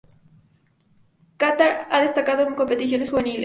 Catar 1.37 1.87
ha 1.91 2.01
destacado 2.01 2.47
en 2.47 2.55
competiciones 2.55 3.11
juveniles. 3.11 3.39